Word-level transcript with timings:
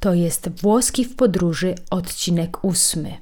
To 0.00 0.14
jest 0.14 0.60
Włoski 0.62 1.04
w 1.04 1.16
podróży, 1.16 1.74
odcinek 1.90 2.64
ósmy. 2.64 3.16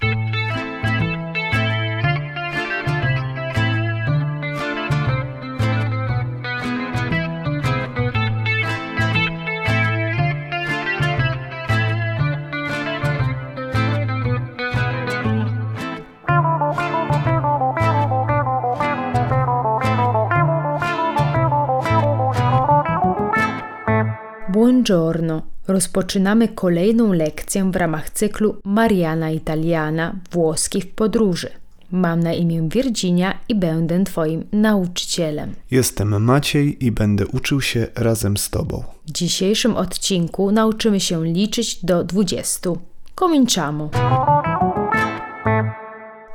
Buongiorno. 24.48 25.53
Rozpoczynamy 25.68 26.48
kolejną 26.48 27.12
lekcję 27.12 27.70
w 27.70 27.76
ramach 27.76 28.10
cyklu 28.10 28.56
Mariana 28.64 29.30
Italiana 29.30 30.16
Włoski 30.30 30.80
w 30.80 30.86
podróży. 30.86 31.50
Mam 31.90 32.20
na 32.20 32.32
imię 32.32 32.68
Virginia 32.68 33.38
i 33.48 33.54
będę 33.54 34.04
Twoim 34.04 34.44
nauczycielem. 34.52 35.54
Jestem 35.70 36.24
Maciej 36.24 36.84
i 36.84 36.92
będę 36.92 37.26
uczył 37.26 37.60
się 37.60 37.86
razem 37.94 38.36
z 38.36 38.50
Tobą. 38.50 38.84
W 39.06 39.10
dzisiejszym 39.10 39.76
odcinku 39.76 40.52
nauczymy 40.52 41.00
się 41.00 41.24
liczyć 41.24 41.84
do 41.84 42.04
20. 42.04 42.70
Cominciamo! 43.16 43.90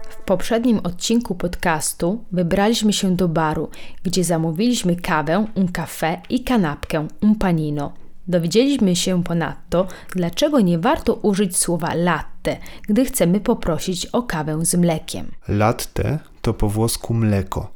W 0.09 0.23
poprzednim 0.25 0.79
odcinku 0.83 1.35
podcastu 1.35 2.23
wybraliśmy 2.31 2.93
się 2.93 3.15
do 3.15 3.27
baru, 3.27 3.69
gdzie 4.03 4.23
zamówiliśmy 4.23 4.95
kawę, 4.95 5.45
un 5.55 5.67
café 5.67 6.17
i 6.29 6.43
kanapkę, 6.43 7.07
un 7.21 7.35
panino. 7.35 7.93
Dowiedzieliśmy 8.29 8.95
się 8.95 9.23
ponadto, 9.23 9.87
dlaczego 10.15 10.59
nie 10.59 10.79
warto 10.79 11.13
użyć 11.13 11.57
słowa 11.57 11.93
latte, 11.93 12.57
gdy 12.81 13.05
chcemy 13.05 13.39
poprosić 13.39 14.05
o 14.05 14.23
kawę 14.23 14.65
z 14.65 14.75
mlekiem. 14.75 15.31
Latte 15.47 16.19
to 16.41 16.53
po 16.53 16.69
włosku 16.69 17.13
mleko. 17.13 17.71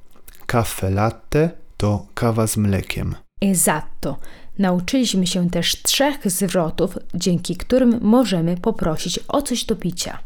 Caffè 0.47 0.93
latte 0.93 1.49
to 1.77 2.05
kawa 2.13 2.47
z 2.47 2.57
mlekiem. 2.57 3.15
Esatto. 3.41 4.17
Nauczyliśmy 4.59 5.27
się 5.27 5.49
też 5.49 5.81
trzech 5.81 6.31
zwrotów, 6.31 6.97
dzięki 7.13 7.55
którym 7.55 7.99
możemy 8.01 8.57
poprosić 8.57 9.19
o 9.27 9.41
coś 9.41 9.65
do 9.65 9.75
picia. 9.75 10.19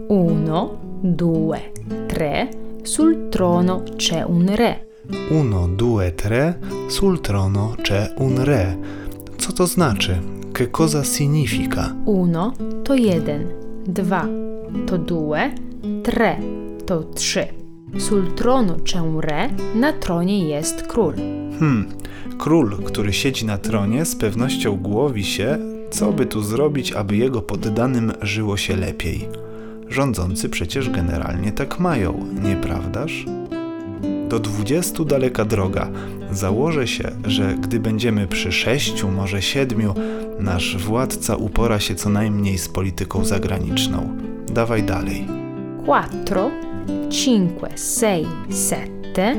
Uno, 0.09 0.71
due, 1.03 1.61
tre, 2.09 2.49
sul 2.91 3.29
trono 3.29 3.85
c'è 3.95 4.25
un 4.25 4.53
re. 4.53 4.89
Uno, 5.29 5.69
due, 5.69 6.13
tre. 6.17 6.59
Sul 6.89 7.21
trono 7.21 7.77
c'è 7.81 8.13
un 8.17 8.43
re. 8.43 8.79
Co 9.37 9.53
to 9.53 9.65
znaczy? 9.65 10.19
Che 10.51 10.71
cosa 10.71 11.05
significa? 11.05 11.95
Uno 12.07 12.53
to 12.83 12.95
jeden, 12.95 13.47
dwa 13.87 14.29
to 14.87 14.97
due, 14.97 15.53
tre 16.03 16.39
to 16.85 17.11
trzy. 17.15 17.47
Sul 17.97 18.35
trono 18.35 18.83
c'è 18.83 18.99
un 18.99 19.21
re, 19.21 19.55
na 19.75 19.93
tronie 19.93 20.49
jest 20.49 20.87
król. 20.89 21.15
Hmm, 21.59 21.87
król, 22.39 22.83
który 22.85 23.13
siedzi 23.13 23.47
na 23.47 23.59
tronie, 23.59 24.05
z 24.05 24.17
pewnością 24.17 24.77
głowi 24.77 25.25
się, 25.25 25.59
co 25.91 26.13
by 26.13 26.27
tu 26.27 26.43
zrobić, 26.43 26.93
aby 26.93 27.17
jego 27.17 27.43
poddanym 27.43 28.13
żyło 28.23 28.57
się 28.57 28.77
lepiej. 28.77 29.50
Rządzący 29.91 30.49
przecież 30.49 30.91
generalnie 30.91 31.53
tak 31.53 31.81
mają, 31.81 32.27
nieprawdaż? 32.43 33.25
Do 34.29 34.39
dwudziestu 34.39 35.05
daleka 35.05 35.45
droga. 35.45 35.89
Założę 36.33 36.87
się, 36.87 37.11
że 37.25 37.55
gdy 37.55 37.81
będziemy 37.81 38.27
przy 38.27 38.53
sześciu, 38.53 39.09
może 39.09 39.43
siedmiu, 39.43 39.95
nasz 40.41 40.77
władca 40.77 41.37
upora 41.37 41.81
się 41.81 41.95
co 41.95 42.11
najmniej 42.11 42.59
z 42.59 42.69
polityką 42.69 43.25
zagraniczną. 43.25 44.17
Dawaj 44.53 44.83
dalej. 44.83 45.27
Quattro, 45.85 46.51
cinque, 47.09 47.79
sei, 47.79 48.27
sette. 48.51 49.37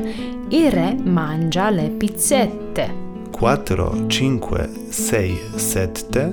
Il 0.50 0.70
re 0.70 0.94
mangia 1.04 1.70
le 1.70 1.88
pizzette. 1.88 2.88
Quattro, 3.32 3.94
cinque, 4.08 4.68
sei, 4.90 5.36
sette. 5.56 6.32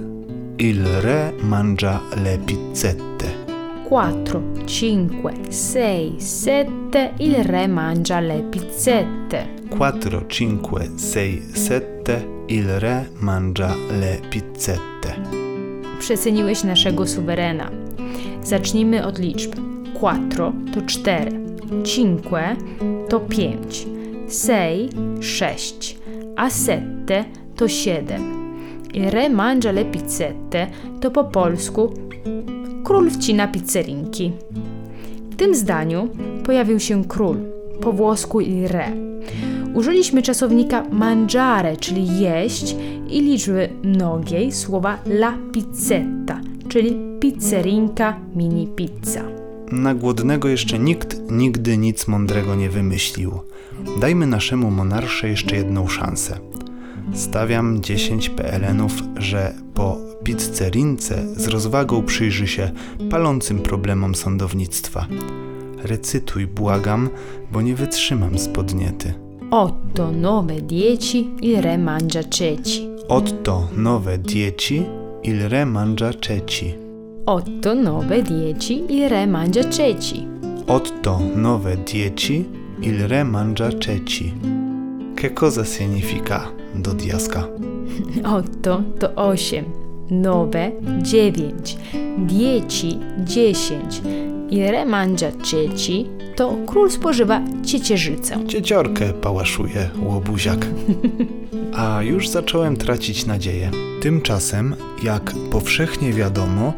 Il 0.57 0.85
re 1.01 1.31
mangia 1.43 1.99
le 2.23 2.37
pizzette. 2.37 3.08
4, 3.89 4.41
5, 4.67 5.49
6, 5.49 6.19
7. 6.19 7.13
Il 7.17 7.43
re 7.43 7.67
mangia 7.67 8.19
le 8.19 8.43
pizzette. 8.43 9.47
4, 9.69 10.25
5, 10.27 10.95
6, 10.95 11.41
7. 11.55 12.45
Il 12.49 12.79
re 12.79 13.09
mangia 13.19 13.75
le 13.99 14.19
pizzette. 14.29 15.15
Przeceniłeś 15.99 16.63
naszego 16.63 17.07
suwerena. 17.07 17.71
Zacznijmy 18.43 19.05
od 19.05 19.19
liczb. 19.19 19.55
4 19.97 20.51
to 20.73 20.81
4, 20.81 21.31
5 21.83 22.23
to 23.09 23.19
5, 23.19 23.87
6 24.29 24.93
6, 25.21 25.97
a 26.35 26.49
7 26.49 27.05
to 27.55 27.67
7. 27.67 28.39
Il 28.93 29.11
re 29.11 29.29
mangia 29.29 29.71
le 29.71 29.85
pizzette 29.85 30.67
to 30.99 31.11
po 31.11 31.23
polsku 31.23 31.93
król 32.89 33.09
wcina 33.09 33.47
pizzerinki. 33.47 34.31
W 35.31 35.35
tym 35.35 35.55
zdaniu 35.55 36.09
pojawił 36.43 36.79
się 36.79 37.03
król, 37.05 37.37
po 37.81 37.93
włosku 37.93 38.41
il 38.41 38.67
re. 38.67 38.91
Użyliśmy 39.73 40.21
czasownika 40.21 40.83
mangiare, 40.91 41.77
czyli 41.77 42.19
jeść, 42.19 42.75
i 43.09 43.21
liczby 43.21 43.69
mnogiej 43.83 44.51
słowa 44.51 44.97
la 45.05 45.37
pizzetta, 45.51 46.41
czyli 46.67 46.97
pizzerinka, 47.19 48.19
mini 48.35 48.67
pizza. 48.67 49.23
Na 49.71 49.95
głodnego 49.95 50.47
jeszcze 50.47 50.79
nikt 50.79 51.31
nigdy 51.31 51.77
nic 51.77 52.07
mądrego 52.07 52.55
nie 52.55 52.69
wymyślił. 52.69 53.31
Dajmy 54.01 54.27
naszemu 54.27 54.71
monarsze 54.71 55.29
jeszcze 55.29 55.55
jedną 55.55 55.87
szansę. 55.87 56.39
Stawiam 57.13 57.81
10 57.81 58.29
PLN-ów, 58.29 59.03
że 59.17 59.53
po 59.73 59.97
pizzerince 60.23 61.35
z 61.35 61.47
rozwagą 61.47 62.03
przyjrzy 62.03 62.47
się 62.47 62.71
palącym 63.09 63.59
problemom 63.59 64.15
sądownictwa. 64.15 65.07
Recytuj, 65.83 66.47
błagam, 66.47 67.09
bo 67.51 67.61
nie 67.61 67.75
wytrzymam 67.75 68.37
z 68.37 68.47
podniety. 68.47 69.13
8, 69.51 69.75
9, 69.95 70.61
10, 70.67 71.27
il 71.41 71.61
re 71.61 71.77
mangia 71.77 72.23
ceci. 72.23 72.89
Otto 73.07 73.67
nowe 73.75 74.17
dieci, 74.17 74.85
il 75.23 75.49
re 75.49 75.65
mangia 75.65 76.13
ceci. 76.21 76.75
8, 77.25 77.61
9, 77.61 78.23
10, 78.23 78.83
il 78.89 79.09
re 79.09 79.27
mangia 79.27 79.63
ceci. 79.63 80.27
Otto 80.67 81.19
nowe 81.35 81.77
dieci, 81.77 82.45
il 82.81 83.07
re 83.07 83.23
mangia 83.23 83.71
ceci. 83.79 84.33
Che 85.15 85.33
cosa 85.33 85.63
significa 85.63 86.58
do 86.75 86.93
diaska? 86.93 87.47
8 88.23 88.93
to 88.99 89.15
8, 89.15 89.65
9, 90.09 91.01
9, 91.01 91.77
10, 92.27 92.97
10. 93.25 94.01
Il 94.51 94.63
re 94.63 94.85
mangia 94.85 95.31
ceci 95.31 96.05
to 96.35 96.57
król 96.67 96.91
spożywa 96.91 97.41
ciecierzycę. 97.65 98.47
Cieciorkę 98.47 99.13
pałaszuje 99.13 99.89
łobuziak. 100.03 100.65
A 101.73 102.03
już 102.03 102.27
zacząłem 102.27 102.77
tracić 102.77 103.25
nadzieję. 103.25 103.71
Tymczasem, 104.01 104.75
jak 105.03 105.33
powszechnie 105.51 106.13
wiadomo, 106.13 106.73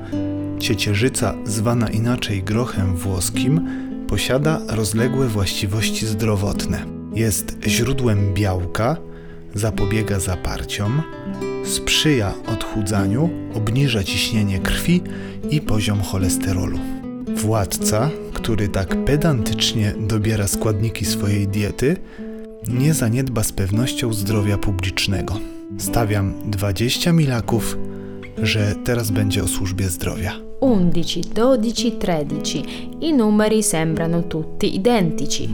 ciecierzyca, 0.59 1.35
zwana 1.45 1.89
inaczej 1.89 2.43
grochem 2.43 2.95
włoskim, 2.95 3.67
posiada 4.07 4.61
rozległe 4.67 5.27
właściwości 5.27 6.05
zdrowotne. 6.05 6.85
Jest 7.13 7.57
źródłem 7.67 8.33
białka, 8.33 8.97
zapobiega 9.53 10.19
zaparciom, 10.19 11.01
sprzyja 11.65 12.33
odchudzaniu, 12.47 13.29
obniża 13.53 14.03
ciśnienie 14.03 14.59
krwi 14.59 15.01
i 15.49 15.61
poziom 15.61 16.01
cholesterolu. 16.01 16.79
Władca, 17.35 18.09
który 18.33 18.67
tak 18.67 19.05
pedantycznie 19.05 19.93
dobiera 19.99 20.47
składniki 20.47 21.05
swojej 21.05 21.47
diety, 21.47 21.97
nie 22.67 22.93
zaniedba 22.93 23.43
z 23.43 23.51
pewnością 23.51 24.13
zdrowia 24.13 24.57
publicznego. 24.57 25.39
Stawiam 25.77 26.33
20 26.45 27.13
milaków, 27.13 27.77
że 28.43 28.75
teraz 28.83 29.11
będzie 29.11 29.43
o 29.43 29.47
służbie 29.47 29.89
zdrowia. 29.89 30.33
11, 30.61 31.21
12, 31.21 31.91
13. 31.91 32.59
I 33.01 33.13
numeri 33.13 33.63
sembrano 33.63 34.21
tutti 34.21 34.75
identici. 34.75 35.49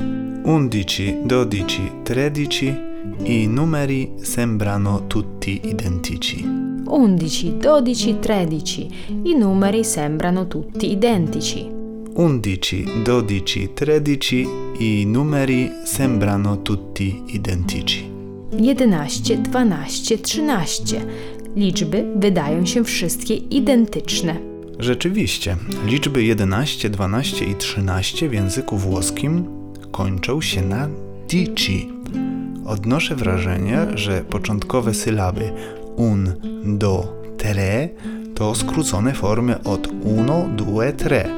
11, 0.45 1.13
12, 1.25 1.81
13 2.03 2.86
i 3.23 3.47
numeri 3.47 4.11
sembrano 4.21 5.07
tutti 5.07 5.61
identici. 5.63 6.45
11, 6.87 7.51
12, 7.59 8.19
13. 8.19 8.87
I 9.23 9.35
numeri 9.35 9.83
sembrano 9.83 10.47
tutti 10.47 10.91
identici. 10.91 11.69
11, 12.17 13.01
12, 13.03 13.73
13 13.73 14.47
i 14.79 15.05
numeri 15.05 15.71
sembrano 15.83 16.61
tutti 16.61 17.23
identici. 17.27 18.09
11, 18.51 19.37
12, 19.37 20.17
13. 20.17 21.05
Liczby 21.55 22.05
wydają 22.15 22.65
się 22.65 22.83
wszystkie 22.83 23.35
identyczne. 23.35 24.35
Rzeczywiście, 24.79 25.57
liczby 25.85 26.23
11, 26.23 26.89
12 26.89 27.45
i 27.45 27.55
13 27.55 28.29
w 28.29 28.33
języku 28.33 28.77
włoskim 28.77 29.45
kończą 29.91 30.41
się 30.41 30.61
na 30.61 30.89
dici. 31.29 31.89
Odnoszę 32.67 33.15
wrażenie, 33.15 33.85
że 33.95 34.23
początkowe 34.23 34.93
sylaby 34.93 35.51
un, 35.95 36.33
do, 36.65 37.21
tre 37.37 37.89
to 38.35 38.55
skrócone 38.55 39.13
formy 39.13 39.63
od 39.63 39.87
uno, 40.03 40.45
due, 40.55 40.93
tre. 40.93 41.29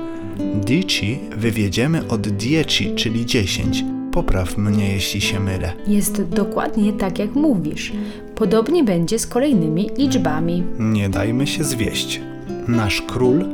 Dici 0.56 1.20
wywiedziemy 1.38 2.08
od 2.08 2.22
dieci, 2.22 2.96
czyli 2.96 3.26
10. 3.26 3.84
Popraw 4.12 4.58
mnie, 4.58 4.94
jeśli 4.94 5.22
się 5.22 5.40
mylę. 5.40 5.74
Jest 5.88 6.24
dokładnie 6.24 6.94
tak, 6.94 7.20
jak 7.20 7.36
mówisz. 7.36 7.94
Podobnie 8.36 8.84
będzie 8.84 9.20
z 9.20 9.28
kolejnymi 9.28 9.90
liczbami. 9.98 10.64
Nie 10.80 11.10
dajmy 11.10 11.48
się 11.48 11.64
zwieść. 11.64 12.22
Nasz 12.68 13.02
król 13.02 13.46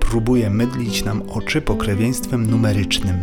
próbuje 0.00 0.50
mydlić 0.50 1.04
nam 1.04 1.22
oczy 1.28 1.60
pokrewieństwem 1.60 2.50
numerycznym. 2.50 3.16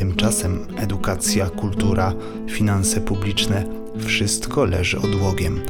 Tymczasem 0.00 0.66
edukacja, 0.76 1.50
kultura, 1.50 2.14
finanse 2.48 3.00
publiczne 3.00 3.64
wszystko 4.06 4.64
leży 4.64 4.98
odłogiem. 4.98 5.60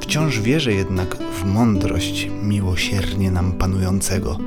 Wciąż 0.00 0.40
wierzę 0.40 0.72
jednak 0.72 1.16
w 1.16 1.44
mądrość 1.44 2.28
miłosiernie 2.42 3.30
nam 3.30 3.52
panującego. 3.52 4.38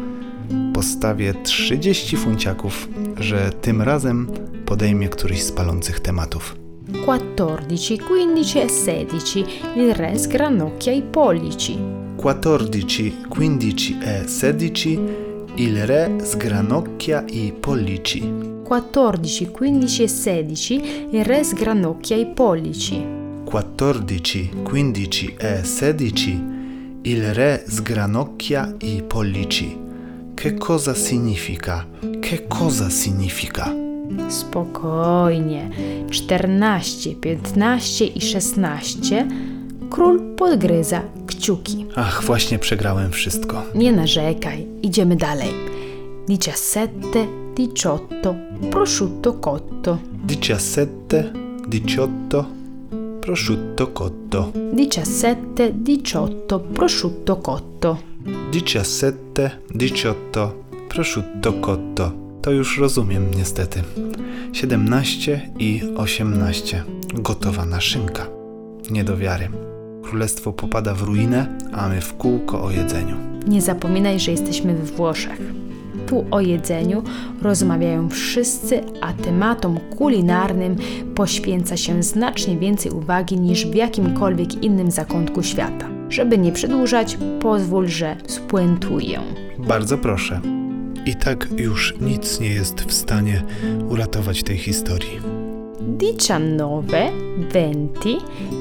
Postawię 0.74 1.34
30 1.44 2.18
funciaków, 2.18 2.88
że 3.20 3.50
tym 3.62 3.82
razem 3.82 4.28
podejmie 4.66 5.10
któryś 5.10 5.44
z 5.44 5.52
palących 5.52 6.00
tematów. 6.00 6.56
14, 7.04 7.98
15 7.98 8.64
e 8.64 8.70
16. 8.70 9.44
Il 9.76 9.92
re 9.92 10.20
sgranocchia 10.20 10.92
i 10.92 11.02
pollici. 11.02 11.78
14, 12.20 13.04
15 13.40 13.94
e 14.06 14.28
16 14.28 14.90
il 15.58 15.78
re 15.78 16.10
sgranocchia 16.26 17.22
i 17.22 17.52
pollici. 17.52 18.57
14, 18.68 19.46
15 19.46 20.04
e 20.04 20.08
16. 20.10 21.08
Il 21.12 21.24
re 21.24 21.42
sgranocchia 21.42 22.18
i 22.18 22.26
pollici. 22.26 23.02
14, 23.46 24.50
15 24.64 25.36
e 25.38 25.64
16 25.64 26.44
il 27.04 27.34
re 27.34 27.64
sgranocchia 27.66 28.76
i 28.82 29.02
pollici. 29.08 29.78
Che 30.34 30.56
cosa 30.56 30.94
significa? 30.94 31.88
Che 32.20 32.46
cosa 32.48 32.90
significa? 32.90 33.74
Spokojnie. 34.28 35.70
14, 36.08 37.16
15 37.16 38.12
i 38.16 38.20
16. 38.20 39.26
Król 39.90 40.20
podgryza 40.36 41.02
kciuki. 41.26 41.86
Ach, 41.96 42.24
właśnie 42.24 42.60
przegrałem 42.60 43.12
wszystko. 43.12 43.64
Nie 43.76 43.92
narzekaj, 43.92 44.68
idziemy 44.82 45.16
dalej. 45.16 45.54
17, 46.28 47.47
18, 47.58 48.70
prosciutto 48.72 49.34
cotto. 49.34 49.98
17, 50.28 50.88
18, 51.68 52.46
prosciutto 53.22 53.88
cotto. 53.88 54.52
17, 54.76 55.74
18, 55.88 56.60
prosciutto 56.74 57.36
cotto. 57.38 57.98
17, 58.52 59.52
18, 59.76 60.52
prosciutto 60.90 61.54
cotto. 61.54 62.12
To 62.42 62.52
już 62.52 62.78
rozumiem 62.78 63.32
niestety. 63.38 63.84
17 64.54 65.50
i 65.60 65.82
18. 65.96 66.84
Gotowana 67.14 67.82
szynka. 67.82 68.28
Nie 68.92 69.04
do 69.04 69.18
wiary. 69.18 69.50
Królestwo 70.04 70.54
popada 70.54 70.94
w 70.94 71.02
ruinę, 71.02 71.58
a 71.74 71.90
my 71.90 72.02
w 72.02 72.18
kółko 72.18 72.64
o 72.64 72.72
jedzeniu. 72.72 73.16
Nie 73.48 73.62
zapominaj, 73.62 74.20
że 74.20 74.32
jesteśmy 74.32 74.74
we 74.74 74.84
Włoszech. 74.84 75.67
Tu 76.06 76.26
o 76.32 76.42
jedzeniu 76.42 77.04
rozmawiają 77.42 78.10
wszyscy, 78.10 78.82
a 79.02 79.14
tematom 79.14 79.80
kulinarnym 79.98 80.76
poświęca 81.16 81.78
się 81.78 82.04
znacznie 82.04 82.58
więcej 82.58 82.92
uwagi 82.92 83.40
niż 83.40 83.68
w 83.68 83.76
jakimkolwiek 83.76 84.64
innym 84.64 84.92
zakątku 84.92 85.44
świata. 85.44 85.90
Żeby 86.10 86.38
nie 86.38 86.52
przedłużać, 86.52 87.18
pozwól, 87.40 87.88
że 87.88 88.16
spuentuję. 88.28 89.20
Bardzo 89.58 89.98
proszę. 89.98 90.42
I 91.06 91.16
tak 91.16 91.48
już 91.58 91.94
nic 92.02 92.40
nie 92.40 92.50
jest 92.50 92.82
w 92.82 92.94
stanie 92.94 93.44
uratować 93.90 94.44
tej 94.44 94.58
historii. 94.58 95.20
19, 95.98 97.12
20, 97.50 98.10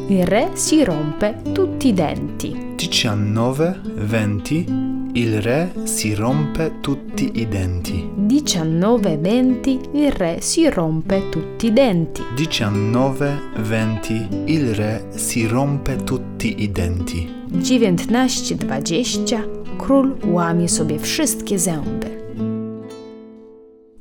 il 0.09 0.23
re 0.23 0.49
si 0.57 0.85
rompe 0.85 1.35
tutti 1.55 1.89
i 1.89 1.95
denti. 1.95 2.57
19, 2.77 3.75
20, 3.97 4.96
il 5.17 5.41
re 5.41 5.73
si 5.85 6.15
rompe 6.15 6.81
tutti 6.83 7.41
i 7.41 7.49
denti. 7.49 8.11
19, 8.17 9.17
20, 9.17 9.81
il 9.95 10.13
re 10.13 10.43
si 10.43 10.69
rompe 10.69 11.31
tutti 11.31 11.67
i 11.67 11.73
denti. 11.73 12.23
19, 12.37 13.39
20, 13.57 14.29
il 14.47 14.75
re 14.75 15.05
si 15.17 15.47
rompe 15.47 15.97
tutti 16.05 16.63
i 16.63 16.69
denti. 16.69 17.29
19, 17.49 18.57
20, 18.57 19.43
król 19.79 20.17
łamie 20.25 20.69
sobie 20.69 20.99
wszystkie 20.99 21.59
zęby. 21.59 22.17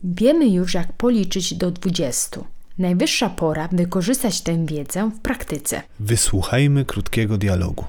Wiemy 0.03 0.47
już, 0.49 0.73
jak 0.73 0.93
policzyć 0.93 1.53
do 1.53 1.71
20. 1.71 2.41
Najwyższa 2.77 3.29
pora 3.29 3.69
wykorzystać 3.71 4.41
tę 4.41 4.65
wiedzę 4.65 5.11
w 5.15 5.19
praktyce. 5.19 5.81
Wysłuchajmy 5.99 6.85
krótkiego 6.85 7.37
dialogu. 7.37 7.85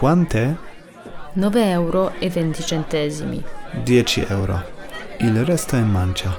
Quante 0.00 0.54
9 1.36 1.56
euro 1.72 2.10
e 2.20 2.28
20 2.30 2.62
centesimi. 2.62 3.42
10 3.84 4.26
euro. 4.30 4.60
Il 5.20 5.44
resto 5.44 5.76
è 5.76 5.82
mancia. 5.84 6.30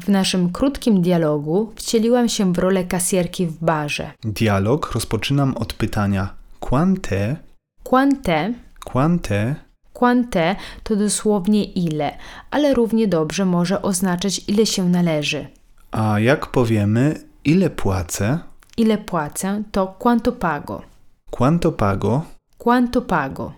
W 0.00 0.08
naszym 0.08 0.52
krótkim 0.52 1.02
dialogu 1.02 1.72
wcieliłam 1.76 2.28
się 2.28 2.52
w 2.52 2.58
rolę 2.58 2.84
kasjerki 2.84 3.46
w 3.46 3.64
barze. 3.64 4.10
Dialog 4.24 4.92
rozpoczynam 4.92 5.56
od 5.56 5.72
pytania 5.72 6.34
quante, 6.60 7.36
Quante, 7.84 8.52
quante, 8.84 9.54
quante 9.92 10.56
to 10.82 10.96
dosłownie 10.96 11.64
ile, 11.64 12.12
ale 12.50 12.74
równie 12.74 13.08
dobrze 13.08 13.44
może 13.44 13.82
oznaczać 13.82 14.40
ile 14.48 14.66
się 14.66 14.88
należy. 14.88 15.46
a 15.92 16.20
jak 16.20 16.46
powiemy 16.46 17.20
ile 17.44 17.70
płacę, 17.70 18.38
Ile 18.80 18.98
płacę 18.98 19.62
to 19.72 19.86
quanto 19.98 20.32
pago. 20.32 20.82
quanto 21.30 21.72
pago, 21.72 22.22
Quanto 22.58 23.00
pago. 23.02 23.52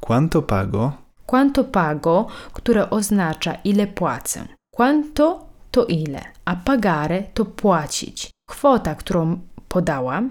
quanto 0.00 0.42
pago, 0.42 0.92
Quanto 1.26 1.64
pago, 1.64 2.26
które 2.52 2.90
oznacza 2.90 3.54
ile 3.64 3.86
płacę. 3.86 4.46
Quanto 4.76 5.46
to 5.70 5.84
ile, 5.86 6.20
a 6.44 6.56
pagare 6.56 7.22
to 7.34 7.44
płacić. 7.44 8.30
Kwota, 8.48 8.94
którą 8.94 9.38
podałam, 9.68 10.30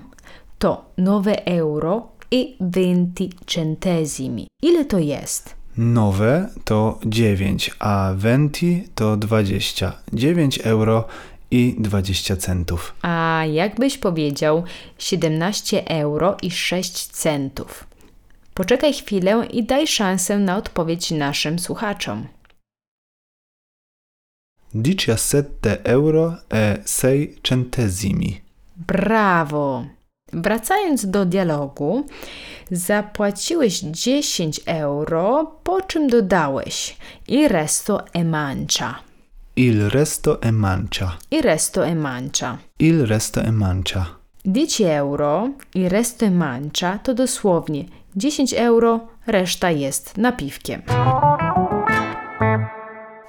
to 0.60 0.86
9 0.98 1.38
euro 1.46 2.08
i 2.32 2.56
20 2.60 3.24
centesimi. 3.48 4.48
Ile 4.64 4.86
to 4.86 5.00
jest? 5.00 5.56
nowe 5.78 6.50
to 6.66 7.00
9, 7.06 7.72
a 7.80 8.14
venti 8.16 8.88
to 8.96 9.18
20. 9.18 9.92
9 10.14 10.60
euro 10.64 11.04
i 11.52 11.76
20 11.80 12.36
centów. 12.36 12.96
A 13.02 13.44
jakbyś 13.52 13.98
powiedział 13.98 14.64
17 14.98 15.88
euro 15.88 16.38
i 16.42 16.52
6 16.52 17.08
centów. 17.08 17.88
Poczekaj 18.54 18.94
chwilę 18.94 19.48
i 19.52 19.64
daj 19.64 19.88
szansę 19.88 20.40
na 20.40 20.58
odpowiedź 20.58 21.12
naszym 21.12 21.60
słuchaczom. 21.60 22.28
17 24.84 25.44
euro 25.84 26.38
e 26.54 26.78
6 26.86 27.42
centesimi. 27.44 28.42
Brawo! 28.78 29.86
Wracając 30.34 31.06
do 31.06 31.26
dialogu, 31.26 32.06
zapłaciłeś 32.72 33.80
10 33.80 34.60
euro, 34.66 35.52
po 35.64 35.82
czym 35.82 36.08
dodałeś 36.08 36.98
i 37.28 37.48
resto 37.48 38.06
e 38.14 38.24
mancia. 38.24 38.96
Il 39.58 39.90
resto 39.90 40.42
è 40.42 40.52
mancia. 40.52 41.18
I 41.30 41.40
resto 41.40 41.82
e 41.82 41.94
mancia. 41.94 42.60
Il 42.78 43.06
resto 43.06 43.40
è 43.40 43.52
mancia. 43.52 44.20
10 44.44 44.84
euro 44.84 45.56
i 45.74 45.88
resto 45.88 46.26
e 46.26 46.30
mancia 46.30 46.98
to 46.98 47.14
dosłownie 47.14 47.86
10 48.14 48.54
euro, 48.54 49.08
reszta 49.26 49.72
jest 49.72 50.18
napiwkiem. 50.18 50.82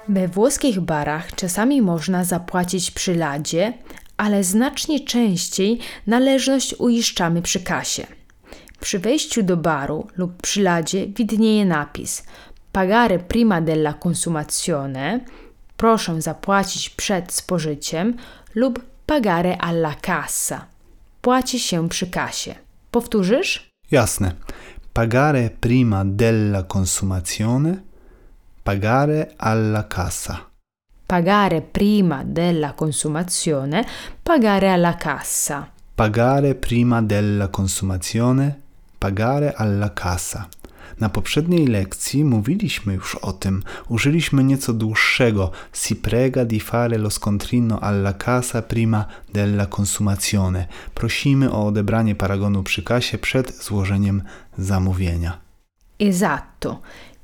We 0.09 0.27
włoskich 0.27 0.79
barach 0.79 1.35
czasami 1.35 1.81
można 1.81 2.23
zapłacić 2.23 2.91
przy 2.91 3.15
ladzie, 3.15 3.73
ale 4.17 4.43
znacznie 4.43 4.99
częściej 4.99 5.79
należność 6.07 6.75
uiszczamy 6.79 7.41
przy 7.41 7.59
kasie. 7.59 8.07
Przy 8.79 8.99
wejściu 8.99 9.43
do 9.43 9.57
baru 9.57 10.07
lub 10.17 10.41
przy 10.41 10.61
ladzie 10.61 11.07
widnieje 11.07 11.65
napis 11.65 12.23
Pagare 12.71 13.19
prima 13.19 13.61
della 13.61 13.93
consumazione 13.93 15.19
proszę 15.77 16.21
zapłacić 16.21 16.89
przed 16.89 17.33
spożyciem 17.33 18.15
lub 18.55 18.85
pagare 19.05 19.57
alla 19.57 19.95
cassa 19.95 20.65
płaci 21.27 21.59
się 21.59 21.89
przy 21.89 22.07
kasie. 22.09 22.55
Powtórzysz? 22.91 23.69
Jasne. 23.91 24.35
Pagare 24.93 25.49
prima 25.59 26.05
della 26.05 26.63
consumazione, 26.63 27.83
pagare 28.63 29.33
alla 29.37 29.87
cassa. 29.87 30.45
Pagare 31.05 31.61
prima 31.61 32.23
della 32.23 32.73
consumazione, 32.73 33.85
pagare 34.23 34.69
alla 34.69 34.95
cassa. 34.95 35.67
Pagare 35.95 36.55
prima 36.55 37.01
della 37.01 37.49
consumazione, 37.49 38.61
pagare 38.97 39.53
alla 39.53 39.91
cassa. 39.93 40.47
Na 40.99 41.09
poprzedniej 41.09 41.67
lekcji 41.67 42.25
mówiliśmy 42.25 42.93
już 42.93 43.15
o 43.15 43.33
tym. 43.33 43.63
Użyliśmy 43.89 44.43
nieco 44.43 44.73
dłuższego 44.73 45.51
si 45.73 45.95
prega 45.95 46.45
di 46.45 46.59
fare 46.59 46.97
lo 46.97 47.09
scontrino 47.09 47.79
alla 47.79 48.13
casa 48.13 48.61
prima 48.61 49.05
della 49.33 49.65
consumazione. 49.65 50.67
Prosimy 50.93 51.51
o 51.51 51.65
odebranie 51.65 52.15
paragonu 52.15 52.63
przy 52.63 52.83
kasie 52.83 53.17
przed 53.17 53.63
złożeniem 53.63 54.21
zamówienia. 54.57 55.37
Esatto. 55.99 56.79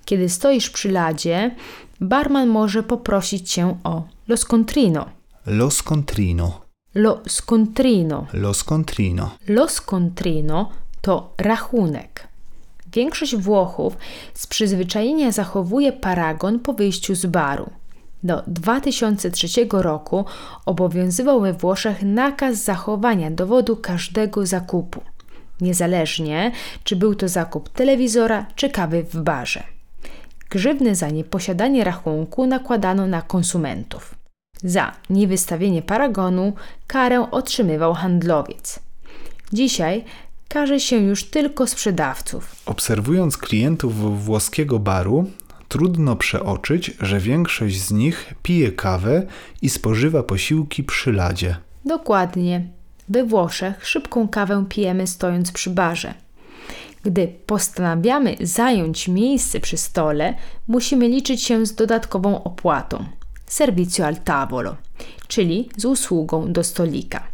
Kiedy 0.06 0.30
stoisz 0.30 0.70
przy 0.70 0.92
ladzie, 0.92 1.56
barman 2.02 2.48
może 2.50 2.84
poprosić 2.84 3.52
cię 3.52 3.78
o 3.84 4.08
lo 4.28 4.38
scontrino. 4.38 5.06
Lo 5.46 5.72
scontrino, 5.72 6.62
Lo 6.96 7.22
scontrino. 7.28 8.28
lo 8.34 8.54
scontrino. 8.54 9.32
Lo 9.48 9.68
scontrino 9.68 10.70
to 11.02 11.34
rachunek. 11.38 12.28
Większość 12.94 13.36
Włochów 13.36 13.98
z 14.34 14.48
przyzwyczajenia 14.48 15.32
zachowuje 15.32 15.94
paragon 15.94 16.60
po 16.60 16.74
wyjściu 16.74 17.16
z 17.16 17.26
baru. 17.26 17.70
Do 18.24 18.44
2003 18.48 19.48
roku 19.72 20.26
obowiązywał 20.66 21.42
we 21.42 21.54
Włoszech 21.54 22.02
nakaz 22.02 22.58
zachowania 22.58 23.32
dowodu 23.32 23.78
każdego 23.78 24.46
zakupu, 24.46 25.02
niezależnie 25.62 26.52
czy 26.84 26.96
był 26.96 27.16
to 27.16 27.28
zakup 27.28 27.70
telewizora 27.70 28.46
czy 28.56 28.70
kawy 28.70 29.04
w 29.04 29.22
barze. 29.22 29.64
Grzywny 30.50 30.96
za 30.96 31.10
nieposiadanie 31.10 31.84
rachunku 31.84 32.46
nakładano 32.48 33.08
na 33.08 33.22
konsumentów. 33.22 34.16
Za 34.64 34.92
niewystawienie 35.10 35.82
paragonu 35.82 36.54
karę 36.88 37.32
otrzymywał 37.32 37.94
handlowiec. 37.94 38.80
Dzisiaj 39.54 40.06
karze 40.54 40.80
się 40.80 40.96
już 40.96 41.24
tylko 41.24 41.68
sprzedawców. 41.68 42.56
Obserwując 42.66 43.38
klientów 43.38 44.24
włoskiego 44.26 44.80
baru, 44.80 45.30
trudno 45.68 46.16
przeoczyć, 46.16 46.92
że 47.02 47.20
większość 47.20 47.82
z 47.82 47.92
nich 47.92 48.34
pije 48.44 48.72
kawę 48.72 49.26
i 49.62 49.70
spożywa 49.70 50.24
posiłki 50.24 50.84
przy 50.84 51.12
ladzie. 51.14 51.56
Dokładnie. 51.86 52.68
We 53.10 53.24
Włoszech 53.24 53.88
szybką 53.88 54.28
kawę 54.28 54.66
pijemy 54.70 55.08
stojąc 55.08 55.52
przy 55.52 55.70
barze. 55.70 56.14
Gdy 57.04 57.28
postanawiamy 57.46 58.36
zająć 58.42 59.08
miejsce 59.08 59.60
przy 59.60 59.78
stole, 59.78 60.34
musimy 60.68 61.08
liczyć 61.08 61.44
się 61.44 61.66
z 61.66 61.76
dodatkową 61.76 62.44
opłatą 62.44 63.06
servizio 63.46 64.06
al 64.06 64.16
tavolo, 64.16 64.76
czyli 65.28 65.70
z 65.78 65.86
usługą 65.86 66.52
do 66.52 66.64
stolika. 66.64 67.33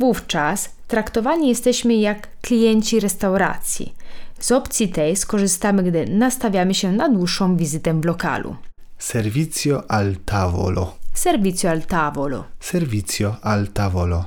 Wówczas 0.00 0.70
traktowani 0.88 1.48
jesteśmy 1.48 1.94
jak 1.94 2.28
klienci 2.40 3.00
restauracji. 3.00 3.94
Z 4.38 4.52
opcji 4.52 4.88
tej 4.88 5.16
skorzystamy, 5.16 5.82
gdy 5.82 6.06
nastawiamy 6.06 6.74
się 6.74 6.92
na 6.92 7.08
dłuższą 7.08 7.56
wizytę 7.56 8.00
w 8.00 8.04
lokalu. 8.04 8.56
Servizio 8.98 9.90
al 9.90 10.16
tavolo. 10.24 10.94
Servizio 11.14 11.70
al 11.70 11.82
tavolo. 11.82 12.44
Servizio 12.60 13.36
al 13.42 13.68
tavolo. 13.68 14.24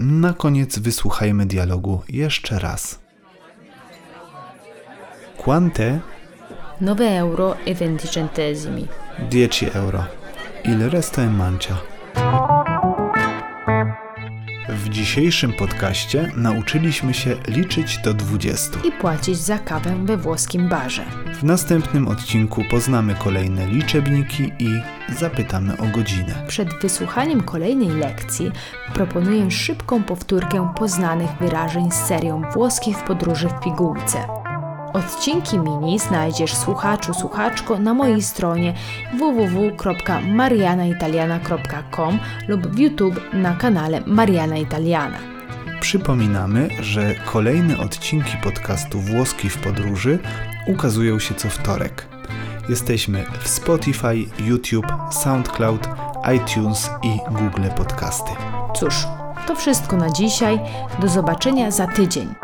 Na 0.00 0.32
koniec 0.32 0.78
wysłuchajmy 0.78 1.46
dialogu 1.46 2.02
jeszcze 2.08 2.58
raz. 2.58 2.98
Quante? 5.36 6.00
9 6.80 7.00
euro 7.00 7.56
e 7.66 7.74
20 7.74 8.08
centesimi. 8.08 8.88
10 9.30 9.64
euro. 9.74 10.04
Il 10.64 10.90
resto 10.90 11.20
è 11.20 11.28
mancia. 11.28 12.63
W 14.94 14.96
dzisiejszym 14.96 15.52
podcaście 15.52 16.32
nauczyliśmy 16.36 17.14
się 17.14 17.36
liczyć 17.48 17.98
do 17.98 18.14
20. 18.14 18.78
I 18.84 18.92
płacić 18.92 19.36
za 19.36 19.58
kawę 19.58 19.96
we 20.04 20.16
włoskim 20.16 20.68
barze. 20.68 21.04
W 21.40 21.44
następnym 21.44 22.08
odcinku 22.08 22.62
poznamy 22.70 23.14
kolejne 23.14 23.66
liczebniki 23.66 24.52
i 24.58 24.68
zapytamy 25.18 25.78
o 25.78 25.86
godzinę. 25.86 26.34
Przed 26.48 26.68
wysłuchaniem 26.82 27.40
kolejnej 27.40 27.88
lekcji 27.88 28.52
proponuję 28.94 29.50
szybką 29.50 30.02
powtórkę 30.02 30.72
poznanych 30.78 31.30
wyrażeń 31.40 31.90
z 31.90 31.94
serią 31.94 32.42
włoskich 32.52 33.04
podróży 33.04 33.48
w 33.48 33.64
pigułce. 33.64 34.43
Odcinki 34.94 35.58
mini 35.58 35.98
znajdziesz 35.98 36.54
słuchaczu, 36.54 37.14
słuchaczko 37.14 37.78
na 37.78 37.94
mojej 37.94 38.22
stronie 38.22 38.74
www.marianaitaliana.com 39.18 42.18
lub 42.48 42.66
w 42.66 42.78
YouTube 42.78 43.20
na 43.32 43.54
kanale 43.54 44.00
Mariana 44.06 44.56
Italiana. 44.56 45.18
Przypominamy, 45.80 46.68
że 46.80 47.14
kolejne 47.14 47.78
odcinki 47.78 48.36
podcastu 48.42 49.00
Włoski 49.00 49.50
w 49.50 49.58
podróży 49.58 50.18
ukazują 50.66 51.18
się 51.18 51.34
co 51.34 51.48
wtorek. 51.48 52.06
Jesteśmy 52.68 53.24
w 53.40 53.48
Spotify, 53.48 54.16
YouTube, 54.38 54.86
SoundCloud, 55.10 55.88
iTunes 56.36 56.90
i 57.02 57.18
Google 57.30 57.68
Podcasty. 57.76 58.30
Cóż, 58.74 59.06
to 59.46 59.56
wszystko 59.56 59.96
na 59.96 60.10
dzisiaj. 60.10 60.60
Do 61.00 61.08
zobaczenia 61.08 61.70
za 61.70 61.86
tydzień. 61.86 62.34